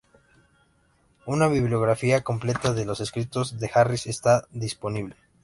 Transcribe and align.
Una 1.27 1.47
bibliografía 1.47 2.21
completa 2.23 2.73
de 2.73 2.85
los 2.85 3.01
escritos 3.01 3.59
de 3.59 3.69
Harris 3.71 4.07
está 4.07 4.47
dis`ponible. 4.51 5.13